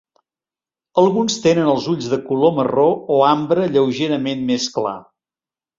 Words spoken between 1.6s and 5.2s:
els ulls de color marró o ambre lleugerament més clar.